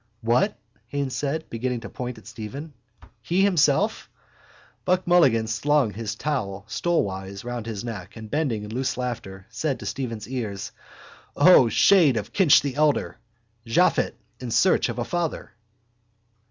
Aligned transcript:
—What? 0.21 0.57
Haines 0.87 1.15
said, 1.15 1.47
beginning 1.51 1.81
to 1.81 1.89
point 1.89 2.17
at 2.17 2.25
Stephen. 2.25 2.73
He 3.21 3.43
himself? 3.43 4.09
Buck 4.83 5.05
Mulligan 5.05 5.45
slung 5.45 5.93
his 5.93 6.15
towel 6.15 6.65
stolewise 6.67 7.45
round 7.45 7.67
his 7.67 7.83
neck 7.83 8.15
and, 8.15 8.27
bending 8.27 8.63
in 8.63 8.73
loose 8.73 8.97
laughter, 8.97 9.45
said 9.51 9.79
to 9.79 9.85
Stephen's 9.85 10.27
ear: 10.27 10.55
—O, 11.35 11.69
shade 11.69 12.17
of 12.17 12.33
Kinch 12.33 12.61
the 12.61 12.75
elder! 12.75 13.19
Japhet 13.67 14.15
in 14.39 14.49
search 14.49 14.89
of 14.89 14.97
a 14.97 15.05
father! 15.05 15.51